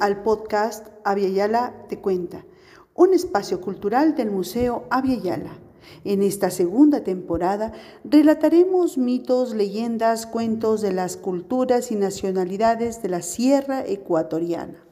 [0.00, 2.46] al podcast Yala Te Cuenta,
[2.94, 4.86] un espacio cultural del Museo
[5.22, 5.58] Yala.
[6.04, 13.20] En esta segunda temporada relataremos mitos, leyendas, cuentos de las culturas y nacionalidades de la
[13.20, 14.82] Sierra Ecuatoriana.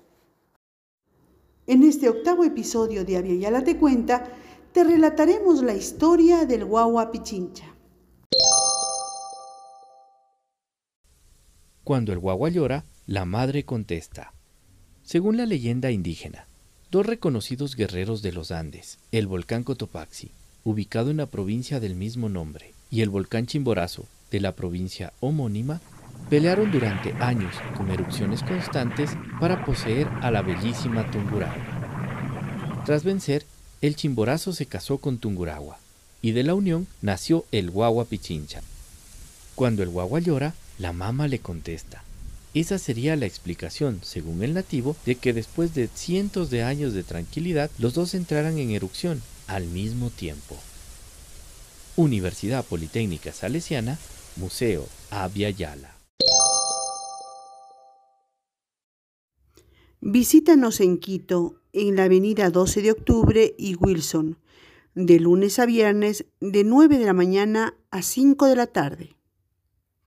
[1.67, 4.25] En este octavo episodio de Yala Te Cuenta,
[4.73, 7.75] te relataremos la historia del Guagua Pichincha.
[11.83, 14.35] Cuando el guagua llora, la madre contesta.
[15.03, 16.47] Según la leyenda indígena,
[16.91, 20.31] dos reconocidos guerreros de los Andes, el volcán Cotopaxi,
[20.63, 25.81] ubicado en la provincia del mismo nombre, y el volcán Chimborazo, de la provincia homónima,
[26.29, 32.83] pelearon durante años con erupciones constantes para poseer a la bellísima Tungurahua.
[32.85, 33.47] Tras vencer,
[33.81, 35.79] el Chimborazo se casó con Tungurahua,
[36.21, 38.61] y de la unión nació el Guagua Pichincha.
[39.55, 42.05] Cuando el Guagua llora, la mama le contesta,
[42.55, 47.03] esa sería la explicación, según el nativo, de que después de cientos de años de
[47.03, 50.57] tranquilidad, los dos entraran en erupción al mismo tiempo.
[51.97, 53.99] Universidad Politécnica Salesiana,
[54.37, 55.95] Museo Abya Yala.
[60.01, 64.39] Visítanos en Quito, en la avenida 12 de octubre y Wilson,
[64.95, 69.18] de lunes a viernes, de 9 de la mañana a 5 de la tarde.